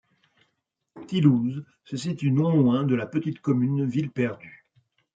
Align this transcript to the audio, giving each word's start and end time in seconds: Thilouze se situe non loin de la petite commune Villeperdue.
Thilouze 1.05 1.63
se 1.83 1.95
situe 1.95 2.31
non 2.31 2.49
loin 2.55 2.81
de 2.85 2.95
la 2.95 3.05
petite 3.05 3.39
commune 3.39 3.85
Villeperdue. 3.85 4.65